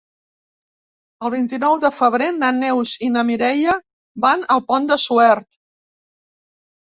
[1.27, 3.75] El vint-i-nou de febrer na Neus i na Mireia
[4.25, 5.49] van al Pont de Suert.